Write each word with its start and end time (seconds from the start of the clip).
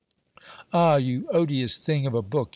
Ah! 0.73 0.95
you 0.95 1.27
odious 1.31 1.77
thing 1.77 2.07
of 2.07 2.15
a 2.15 2.23
book 2.23 2.49